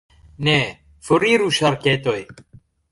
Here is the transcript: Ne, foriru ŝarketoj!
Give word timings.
Ne, 0.47 0.55
foriru 1.11 1.53
ŝarketoj! 1.59 2.19